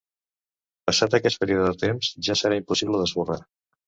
Passat 0.89 1.17
aquest 1.17 1.39
període 1.43 1.67
de 1.67 1.75
temps 1.83 2.09
ja 2.29 2.37
serà 2.41 2.57
impossible 2.61 3.03
d’esborrar. 3.03 3.39